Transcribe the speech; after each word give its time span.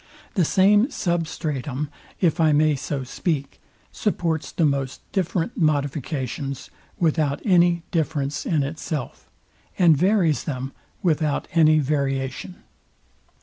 The 0.33 0.45
same 0.45 0.89
substratum, 0.89 1.91
if 2.19 2.39
I 2.39 2.53
may 2.53 2.75
so 2.75 3.03
speak, 3.03 3.61
supports 3.91 4.51
the 4.51 4.65
most 4.65 4.99
different 5.11 5.57
modifications, 5.57 6.71
without 6.97 7.39
any 7.45 7.83
difference 7.91 8.43
in 8.43 8.63
itself; 8.63 9.29
and 9.77 9.95
varies 9.95 10.45
them, 10.45 10.71
without 11.03 11.47
any 11.53 11.77
variation. 11.77 12.63